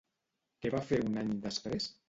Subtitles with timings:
[0.63, 1.93] Què va fer un any després?